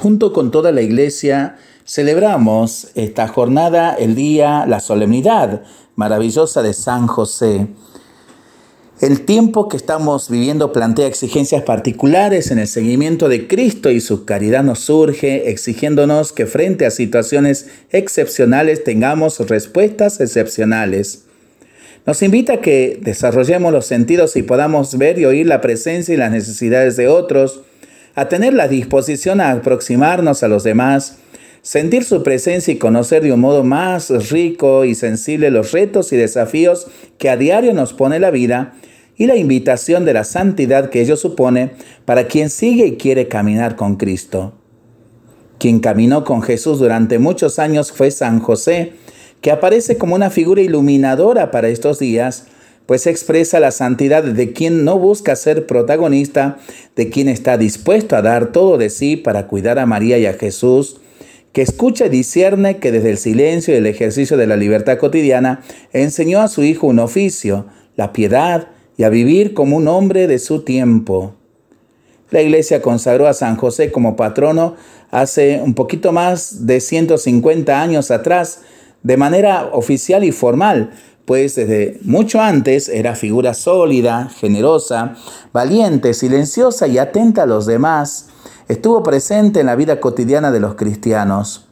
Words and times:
Junto 0.00 0.32
con 0.32 0.50
toda 0.50 0.72
la 0.72 0.80
iglesia 0.80 1.56
celebramos 1.84 2.88
esta 2.94 3.28
jornada, 3.28 3.92
el 3.92 4.14
día, 4.14 4.64
la 4.66 4.80
solemnidad 4.80 5.60
maravillosa 5.94 6.62
de 6.62 6.72
San 6.72 7.06
José. 7.06 7.66
El 9.02 9.26
tiempo 9.26 9.68
que 9.68 9.76
estamos 9.76 10.30
viviendo 10.30 10.72
plantea 10.72 11.06
exigencias 11.06 11.64
particulares 11.64 12.50
en 12.50 12.58
el 12.58 12.66
seguimiento 12.66 13.28
de 13.28 13.46
Cristo 13.46 13.90
y 13.90 14.00
su 14.00 14.24
caridad 14.24 14.64
nos 14.64 14.78
surge 14.78 15.50
exigiéndonos 15.50 16.32
que 16.32 16.46
frente 16.46 16.86
a 16.86 16.90
situaciones 16.90 17.68
excepcionales 17.90 18.82
tengamos 18.82 19.38
respuestas 19.50 20.18
excepcionales. 20.22 21.26
Nos 22.06 22.22
invita 22.22 22.54
a 22.54 22.60
que 22.62 22.98
desarrollemos 23.02 23.70
los 23.70 23.84
sentidos 23.84 24.34
y 24.36 24.42
podamos 24.42 24.96
ver 24.96 25.18
y 25.18 25.26
oír 25.26 25.46
la 25.46 25.60
presencia 25.60 26.14
y 26.14 26.16
las 26.16 26.32
necesidades 26.32 26.96
de 26.96 27.08
otros, 27.08 27.60
a 28.14 28.28
tener 28.28 28.54
la 28.54 28.68
disposición 28.68 29.40
a 29.40 29.50
aproximarnos 29.50 30.42
a 30.42 30.48
los 30.48 30.64
demás, 30.64 31.18
sentir 31.62 32.04
su 32.04 32.22
presencia 32.22 32.72
y 32.72 32.78
conocer 32.78 33.22
de 33.22 33.32
un 33.32 33.40
modo 33.40 33.64
más 33.64 34.30
rico 34.30 34.84
y 34.84 34.94
sensible 34.94 35.50
los 35.50 35.72
retos 35.72 36.12
y 36.12 36.16
desafíos 36.16 36.86
que 37.18 37.28
a 37.30 37.36
diario 37.36 37.74
nos 37.74 37.92
pone 37.92 38.18
la 38.18 38.30
vida 38.30 38.74
y 39.16 39.26
la 39.26 39.36
invitación 39.36 40.04
de 40.06 40.14
la 40.14 40.24
santidad 40.24 40.88
que 40.88 41.02
ello 41.02 41.16
supone 41.16 41.72
para 42.06 42.26
quien 42.26 42.48
sigue 42.48 42.86
y 42.86 42.96
quiere 42.96 43.28
caminar 43.28 43.76
con 43.76 43.96
Cristo. 43.96 44.54
Quien 45.58 45.80
caminó 45.80 46.24
con 46.24 46.40
Jesús 46.40 46.78
durante 46.78 47.18
muchos 47.18 47.58
años 47.58 47.92
fue 47.92 48.10
San 48.10 48.40
José, 48.40 48.94
que 49.42 49.50
aparece 49.50 49.98
como 49.98 50.14
una 50.14 50.30
figura 50.30 50.62
iluminadora 50.62 51.50
para 51.50 51.68
estos 51.68 51.98
días, 51.98 52.46
pues 52.86 53.06
expresa 53.06 53.60
la 53.60 53.70
santidad 53.70 54.24
de 54.24 54.52
quien 54.52 54.84
no 54.84 54.98
busca 54.98 55.36
ser 55.36 55.66
protagonista, 55.66 56.58
de 56.96 57.08
quien 57.08 57.28
está 57.28 57.56
dispuesto 57.56 58.16
a 58.16 58.22
dar 58.22 58.52
todo 58.52 58.78
de 58.78 58.90
sí 58.90 59.16
para 59.16 59.46
cuidar 59.46 59.78
a 59.78 59.86
María 59.86 60.18
y 60.18 60.26
a 60.26 60.34
Jesús, 60.34 61.00
que 61.52 61.62
escucha 61.62 62.06
y 62.06 62.10
discierne 62.10 62.78
que 62.78 62.92
desde 62.92 63.10
el 63.10 63.18
silencio 63.18 63.74
y 63.74 63.78
el 63.78 63.86
ejercicio 63.86 64.36
de 64.36 64.46
la 64.46 64.56
libertad 64.56 64.98
cotidiana 64.98 65.62
enseñó 65.92 66.40
a 66.40 66.48
su 66.48 66.62
hijo 66.62 66.86
un 66.86 66.98
oficio, 66.98 67.66
la 67.96 68.12
piedad, 68.12 68.68
y 68.96 69.02
a 69.02 69.08
vivir 69.08 69.54
como 69.54 69.78
un 69.78 69.88
hombre 69.88 70.26
de 70.26 70.38
su 70.38 70.62
tiempo. 70.62 71.34
La 72.30 72.42
iglesia 72.42 72.82
consagró 72.82 73.26
a 73.26 73.32
San 73.32 73.56
José 73.56 73.90
como 73.90 74.14
patrono 74.14 74.76
hace 75.10 75.60
un 75.64 75.72
poquito 75.72 76.12
más 76.12 76.66
de 76.66 76.80
150 76.80 77.80
años 77.80 78.10
atrás, 78.10 78.60
de 79.02 79.16
manera 79.16 79.70
oficial 79.72 80.22
y 80.22 80.32
formal, 80.32 80.90
pues 81.30 81.54
desde 81.54 82.00
mucho 82.02 82.40
antes 82.40 82.88
era 82.88 83.14
figura 83.14 83.54
sólida, 83.54 84.30
generosa, 84.30 85.14
valiente, 85.52 86.12
silenciosa 86.12 86.88
y 86.88 86.98
atenta 86.98 87.44
a 87.44 87.46
los 87.46 87.66
demás. 87.66 88.30
Estuvo 88.66 89.04
presente 89.04 89.60
en 89.60 89.66
la 89.66 89.76
vida 89.76 90.00
cotidiana 90.00 90.50
de 90.50 90.58
los 90.58 90.74
cristianos. 90.74 91.68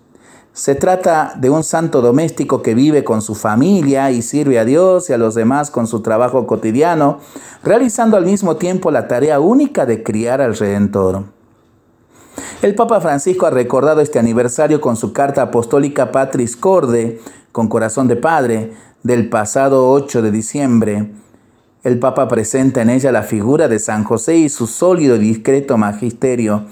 Se 0.52 0.76
trata 0.76 1.32
de 1.34 1.50
un 1.50 1.64
santo 1.64 2.02
doméstico 2.02 2.62
que 2.62 2.76
vive 2.76 3.02
con 3.02 3.20
su 3.20 3.34
familia 3.34 4.12
y 4.12 4.22
sirve 4.22 4.60
a 4.60 4.64
Dios 4.64 5.10
y 5.10 5.12
a 5.12 5.18
los 5.18 5.34
demás 5.34 5.72
con 5.72 5.88
su 5.88 6.02
trabajo 6.02 6.46
cotidiano, 6.46 7.18
realizando 7.64 8.16
al 8.16 8.26
mismo 8.26 8.58
tiempo 8.58 8.92
la 8.92 9.08
tarea 9.08 9.40
única 9.40 9.86
de 9.86 10.04
criar 10.04 10.40
al 10.40 10.56
Redentor. 10.56 11.24
El 12.62 12.76
Papa 12.76 13.00
Francisco 13.00 13.46
ha 13.46 13.50
recordado 13.50 14.02
este 14.02 14.20
aniversario 14.20 14.80
con 14.80 14.94
su 14.94 15.12
carta 15.12 15.42
apostólica 15.42 16.12
Patris 16.12 16.56
Corde, 16.56 17.20
con 17.50 17.66
corazón 17.66 18.06
de 18.06 18.14
padre, 18.14 18.72
del 19.02 19.28
pasado 19.28 19.90
8 19.90 20.22
de 20.22 20.30
diciembre. 20.30 21.10
El 21.84 21.98
Papa 21.98 22.26
presenta 22.26 22.82
en 22.82 22.90
ella 22.90 23.12
la 23.12 23.22
figura 23.22 23.68
de 23.68 23.78
San 23.78 24.02
José 24.04 24.36
y 24.36 24.48
su 24.48 24.66
sólido 24.66 25.16
y 25.16 25.20
discreto 25.20 25.78
magisterio. 25.78 26.66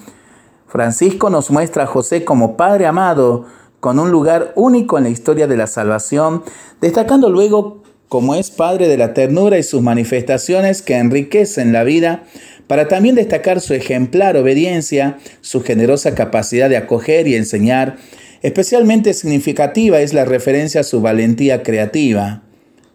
Francisco 0.67 1.31
nos 1.31 1.51
muestra 1.51 1.85
a 1.85 1.87
José 1.87 2.25
como 2.25 2.57
Padre 2.57 2.87
amado, 2.87 3.47
con 3.79 4.01
un 4.01 4.11
lugar 4.11 4.53
único 4.57 4.99
en 4.99 5.05
la 5.05 5.11
historia 5.11 5.47
de 5.47 5.57
la 5.57 5.69
salvación, 5.69 6.43
destacando 6.81 7.31
luego 7.31 7.83
como 8.09 8.35
es 8.35 8.51
Padre 8.51 8.89
de 8.89 8.97
la 8.97 9.15
ternura 9.15 9.59
y 9.59 9.63
sus 9.63 9.83
manifestaciones 9.83 10.83
que 10.83 10.97
enriquecen 10.97 11.73
la 11.73 11.85
vida, 11.85 12.25
para 12.67 12.89
también 12.89 13.15
destacar 13.15 13.61
su 13.61 13.75
ejemplar 13.75 14.37
obediencia, 14.37 15.19
su 15.41 15.63
generosa 15.63 16.15
capacidad 16.17 16.69
de 16.69 16.77
acoger 16.77 17.29
y 17.29 17.37
enseñar, 17.37 17.97
Especialmente 18.43 19.15
significativa 19.15 20.01
es 20.01 20.13
la 20.13 20.25
referencia 20.25 20.83
a 20.83 20.85
su 20.85 21.01
valentía 21.01 21.63
creativa. 21.63 22.43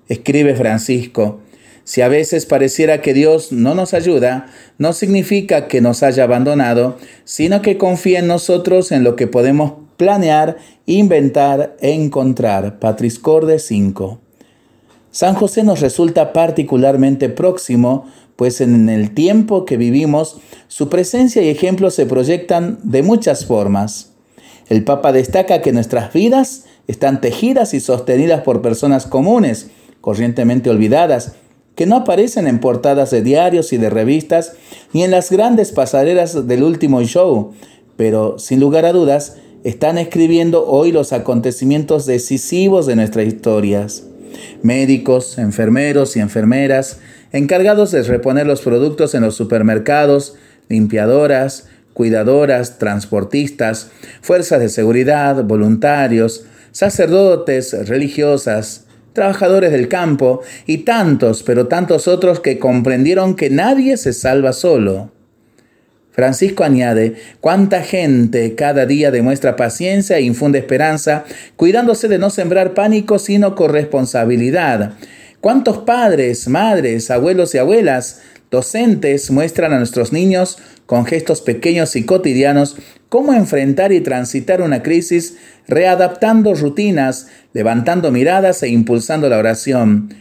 Escribe 0.08 0.56
Francisco, 0.56 1.42
si 1.84 2.02
a 2.02 2.08
veces 2.08 2.46
pareciera 2.46 3.02
que 3.02 3.14
Dios 3.14 3.52
no 3.52 3.74
nos 3.74 3.94
ayuda, 3.94 4.48
no 4.78 4.94
significa 4.94 5.68
que 5.68 5.82
nos 5.82 6.04
haya 6.04 6.24
abandonado, 6.24 6.98
sino 7.24 7.62
que 7.62 7.78
confía 7.78 8.20
en 8.20 8.28
nosotros 8.28 8.92
en 8.92 9.04
lo 9.04 9.16
que 9.16 9.28
podemos 9.28 9.74
planear, 9.98 10.58
inventar 10.86 11.76
e 11.80 11.92
encontrar. 11.92 12.80
Patriscorde 12.80 13.60
5. 13.60 14.20
San 15.12 15.36
José 15.36 15.64
nos 15.64 15.82
resulta 15.82 16.34
particularmente 16.34 17.30
próximo, 17.30 18.06
pues 18.36 18.62
en 18.62 18.88
el 18.90 19.14
tiempo 19.14 19.66
que 19.66 19.78
vivimos, 19.78 20.40
su 20.68 20.88
presencia 20.88 21.42
y 21.42 21.50
ejemplo 21.50 21.92
se 21.92 22.06
proyectan 22.06 22.80
de 22.84 23.04
muchas 23.04 23.46
formas. 23.46 24.11
El 24.72 24.86
Papa 24.86 25.12
destaca 25.12 25.62
que 25.62 25.74
nuestras 25.74 26.14
vidas 26.14 26.64
están 26.88 27.20
tejidas 27.20 27.74
y 27.74 27.82
sostenidas 27.82 28.44
por 28.44 28.62
personas 28.62 29.06
comunes, 29.06 29.70
corrientemente 30.00 30.70
olvidadas, 30.70 31.34
que 31.76 31.86
no 31.86 31.98
aparecen 31.98 32.48
en 32.48 32.60
portadas 32.60 33.12
de 33.12 33.22
diarios 33.22 33.74
y 33.74 33.78
de 33.78 33.90
revistas, 33.90 34.54
ni 34.94 35.04
en 35.04 35.12
las 35.12 35.30
grandes 35.30 35.74
pasarelas 35.74 36.48
del 36.48 36.64
último 36.64 37.04
show, 37.04 37.52
pero 37.98 38.40
sin 38.40 38.62
lugar 38.62 38.86
a 38.86 38.94
dudas 38.94 39.36
están 39.66 39.98
escribiendo 39.98 40.66
hoy 40.66 40.94
los 40.94 41.12
acontecimientos 41.12 42.06
decisivos 42.06 42.86
de 42.86 42.96
nuestras 42.96 43.28
historias. 43.28 44.06
Médicos, 44.64 45.38
enfermeros 45.38 46.16
y 46.16 46.22
enfermeras, 46.22 47.00
encargados 47.34 47.92
de 47.92 48.04
reponer 48.04 48.48
los 48.48 48.62
productos 48.62 49.16
en 49.16 49.24
los 49.24 49.36
supermercados, 49.36 50.36
limpiadoras, 50.70 51.68
cuidadoras, 51.94 52.78
transportistas, 52.78 53.92
fuerzas 54.22 54.60
de 54.60 54.70
seguridad, 54.70 55.44
voluntarios, 55.44 56.46
sacerdotes, 56.72 57.88
religiosas, 57.88 58.86
trabajadores 59.14 59.72
del 59.72 59.88
campo 59.88 60.42
y 60.66 60.80
tantos, 60.80 61.44
pero 61.44 61.68
tantos 61.68 62.08
otros 62.08 62.40
que 62.40 62.60
comprendieron 62.60 63.36
que 63.36 63.50
nadie 63.50 63.98
se 63.98 64.14
salva 64.14 64.54
solo. 64.54 65.12
Francisco 66.12 66.64
añade, 66.64 67.16
cuánta 67.40 67.84
gente 67.84 68.56
cada 68.56 68.86
día 68.86 69.12
demuestra 69.12 69.56
paciencia 69.56 70.18
e 70.18 70.24
infunde 70.24 70.60
esperanza, 70.60 71.24
cuidándose 71.56 72.10
de 72.10 72.18
no 72.18 72.30
sembrar 72.30 72.74
pánico, 72.74 73.18
sino 73.18 73.56
corresponsabilidad. 73.56 74.94
Cuántos 75.40 75.80
padres, 75.80 76.48
madres, 76.48 77.10
abuelos 77.10 77.56
y 77.56 77.60
abuelas 77.60 78.22
Docentes 78.52 79.32
muestran 79.32 79.72
a 79.72 79.78
nuestros 79.78 80.12
niños 80.12 80.58
con 80.92 81.06
gestos 81.06 81.40
pequeños 81.40 81.96
y 81.96 82.04
cotidianos 82.04 82.76
cómo 83.08 83.34
enfrentar 83.34 83.94
y 83.94 84.02
transitar 84.02 84.62
una 84.62 84.84
crisis, 84.84 85.38
readaptando 85.66 86.54
rutinas, 86.54 87.30
levantando 87.54 88.12
miradas 88.12 88.62
e 88.62 88.68
impulsando 88.68 89.30
la 89.30 89.38
oración. 89.38 90.14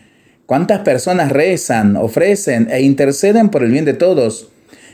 ¿Cuántas 0.46 0.82
personas 0.82 1.32
rezan, 1.32 1.96
ofrecen 1.96 2.68
e 2.70 2.82
interceden 2.82 3.48
por 3.48 3.64
el 3.64 3.72
bien 3.72 3.84
de 3.84 3.94
todos? 3.94 4.52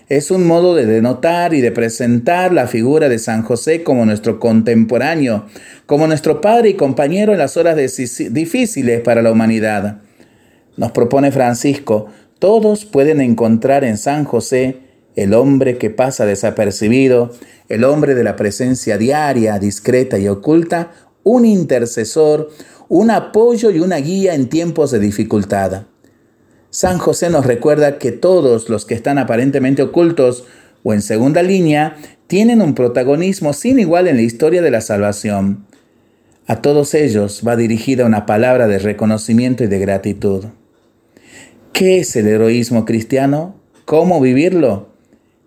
Es 0.08 0.30
un 0.30 0.46
modo 0.46 0.74
de 0.74 0.86
denotar 0.86 1.52
y 1.52 1.60
de 1.60 1.72
presentar 1.72 2.54
la 2.54 2.68
figura 2.68 3.10
de 3.10 3.18
San 3.18 3.42
José 3.42 3.82
como 3.82 4.06
nuestro 4.06 4.40
contemporáneo, 4.40 5.44
como 5.84 6.06
nuestro 6.06 6.40
padre 6.40 6.70
y 6.70 6.74
compañero 6.74 7.32
en 7.34 7.38
las 7.38 7.58
horas 7.58 7.76
difíciles 7.76 9.00
para 9.02 9.20
la 9.20 9.30
humanidad. 9.30 9.98
Nos 10.78 10.92
propone 10.92 11.32
Francisco, 11.32 12.06
todos 12.38 12.86
pueden 12.86 13.20
encontrar 13.20 13.84
en 13.84 13.98
San 13.98 14.24
José 14.24 14.85
el 15.16 15.32
hombre 15.34 15.78
que 15.78 15.90
pasa 15.90 16.26
desapercibido, 16.26 17.32
el 17.68 17.84
hombre 17.84 18.14
de 18.14 18.22
la 18.22 18.36
presencia 18.36 18.98
diaria, 18.98 19.58
discreta 19.58 20.18
y 20.18 20.28
oculta, 20.28 20.92
un 21.24 21.44
intercesor, 21.44 22.50
un 22.88 23.10
apoyo 23.10 23.70
y 23.70 23.80
una 23.80 23.96
guía 23.96 24.34
en 24.34 24.48
tiempos 24.48 24.90
de 24.92 25.00
dificultad. 25.00 25.86
San 26.70 26.98
José 26.98 27.30
nos 27.30 27.46
recuerda 27.46 27.98
que 27.98 28.12
todos 28.12 28.68
los 28.68 28.84
que 28.84 28.94
están 28.94 29.18
aparentemente 29.18 29.82
ocultos 29.82 30.44
o 30.84 30.92
en 30.92 31.00
segunda 31.00 31.42
línea 31.42 31.96
tienen 32.26 32.60
un 32.60 32.74
protagonismo 32.74 33.54
sin 33.54 33.78
igual 33.78 34.08
en 34.08 34.16
la 34.16 34.22
historia 34.22 34.60
de 34.60 34.70
la 34.70 34.82
salvación. 34.82 35.66
A 36.46 36.60
todos 36.60 36.94
ellos 36.94 37.42
va 37.46 37.56
dirigida 37.56 38.04
una 38.04 38.26
palabra 38.26 38.68
de 38.68 38.78
reconocimiento 38.78 39.64
y 39.64 39.66
de 39.66 39.78
gratitud. 39.78 40.44
¿Qué 41.72 41.98
es 41.98 42.14
el 42.16 42.28
heroísmo 42.28 42.84
cristiano? 42.84 43.56
¿Cómo 43.84 44.20
vivirlo? 44.20 44.95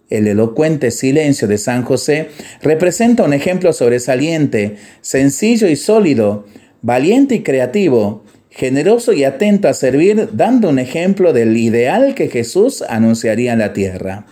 El 0.10 0.28
elocuente 0.28 0.92
silencio 0.92 1.48
de 1.48 1.58
San 1.58 1.84
José 1.84 2.30
representa 2.62 3.24
un 3.24 3.34
ejemplo 3.34 3.74
sobresaliente, 3.74 4.78
sencillo 5.02 5.68
y 5.68 5.76
sólido, 5.76 6.46
valiente 6.82 7.36
y 7.36 7.44
creativo, 7.44 8.24
generoso 8.50 9.14
y 9.14 9.24
atento 9.24 9.68
a 9.68 9.74
servir, 9.74 10.30
dando 10.34 10.70
un 10.70 10.80
ejemplo 10.80 11.32
del 11.34 11.56
ideal 11.56 12.16
que 12.16 12.30
Jesús 12.30 12.84
anunciaría 12.88 13.54
en 13.54 13.60
la 13.60 13.74
tierra. 13.74 14.26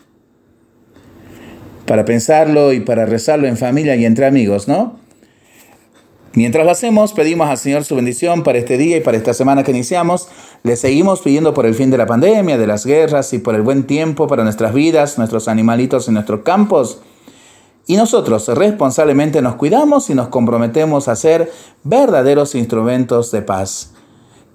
para 1.86 2.04
pensarlo 2.04 2.74
y 2.74 2.82
para 2.82 3.06
rezarlo 3.06 3.48
en 3.48 3.56
familia 3.56 3.96
y 3.96 4.04
entre 4.04 4.26
amigos, 4.26 4.68
¿no? 4.68 5.00
Mientras 6.38 6.66
lo 6.66 6.72
hacemos, 6.72 7.14
pedimos 7.14 7.50
al 7.50 7.58
Señor 7.58 7.84
su 7.84 7.96
bendición 7.96 8.44
para 8.44 8.60
este 8.60 8.78
día 8.78 8.98
y 8.98 9.00
para 9.02 9.18
esta 9.18 9.34
semana 9.34 9.64
que 9.64 9.72
iniciamos. 9.72 10.28
Le 10.62 10.76
seguimos 10.76 11.22
pidiendo 11.22 11.52
por 11.56 11.66
el 11.66 11.74
fin 11.74 11.90
de 11.90 11.98
la 11.98 12.06
pandemia, 12.06 12.60
de 12.60 12.68
las 12.68 12.86
guerras 12.86 13.34
y 13.34 13.40
por 13.40 13.56
el 13.56 13.64
buen 13.64 13.88
tiempo 13.88 14.28
para 14.28 14.44
nuestras 14.44 14.72
vidas, 14.72 15.18
nuestros 15.18 15.48
animalitos 15.48 16.08
en 16.08 16.14
nuestros 16.14 16.42
campos. 16.42 17.02
Y 17.88 17.96
nosotros 17.96 18.50
responsablemente 18.50 19.42
nos 19.42 19.56
cuidamos 19.56 20.12
y 20.12 20.14
nos 20.14 20.28
comprometemos 20.28 21.08
a 21.08 21.16
ser 21.16 21.52
verdaderos 21.84 22.54
instrumentos 22.54 23.32
de 23.32 23.42
paz. 23.42 23.96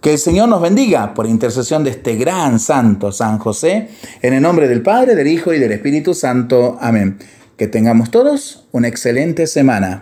Que 0.00 0.12
el 0.12 0.18
Señor 0.18 0.48
nos 0.48 0.62
bendiga 0.62 1.14
por 1.14 1.26
intercesión 1.26 1.82
de 1.82 1.90
este 1.90 2.14
gran 2.14 2.60
santo 2.60 3.10
San 3.10 3.40
José, 3.40 3.88
en 4.22 4.34
el 4.34 4.42
nombre 4.42 4.68
del 4.68 4.82
Padre, 4.82 5.16
del 5.16 5.26
Hijo 5.26 5.52
y 5.52 5.58
del 5.58 5.72
Espíritu 5.72 6.14
Santo. 6.14 6.78
Amén. 6.80 7.18
Que 7.56 7.66
tengamos 7.66 8.12
todos 8.12 8.68
una 8.70 8.86
excelente 8.86 9.48
semana. 9.48 9.90